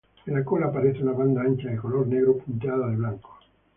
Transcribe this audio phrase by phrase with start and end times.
[0.25, 3.37] En la cola aparece una banda ancha de color negro punteada de blanco.